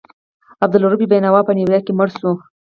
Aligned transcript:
عبدالرؤف 0.63 1.01
بېنوا 1.11 1.41
په 1.45 1.51
نیویارک 1.57 1.83
کې 1.87 1.93
مړ 1.97 2.07
شو. 2.17 2.31